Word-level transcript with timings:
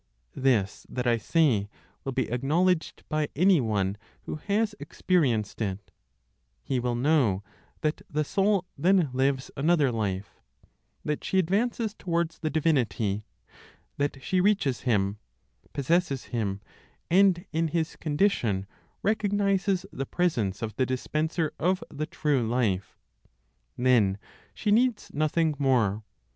This 0.35 0.87
that 0.89 1.05
I 1.05 1.17
say 1.17 1.69
will 2.03 2.11
be 2.11 2.27
acknowledged 2.31 3.03
by 3.07 3.29
any 3.35 3.61
one 3.61 3.97
who 4.23 4.37
has 4.37 4.73
experienced 4.79 5.61
it; 5.61 5.91
he 6.63 6.79
will 6.79 6.95
know 6.95 7.43
that 7.81 8.01
the 8.09 8.23
soul 8.23 8.65
then 8.75 9.11
lives 9.13 9.51
another 9.55 9.91
life, 9.91 10.39
that 11.05 11.23
she 11.23 11.37
advances 11.37 11.93
towards 11.93 12.39
the 12.39 12.49
Divinity, 12.49 13.25
that 13.97 14.23
she 14.23 14.41
reaches 14.41 14.79
Him, 14.89 15.19
possesses 15.71 16.23
Him, 16.33 16.61
and 17.11 17.45
in 17.51 17.67
his 17.67 17.95
condition 17.95 18.65
recognizes 19.03 19.85
the 19.93 20.07
presence 20.07 20.63
of 20.63 20.75
the 20.77 20.85
Dispenser 20.87 21.53
of 21.59 21.83
the 21.91 22.07
true 22.07 22.41
life. 22.49 22.97
Then 23.77 24.17
she 24.55 24.71
needs 24.71 25.11
nothing 25.13 25.53
more. 25.59 26.01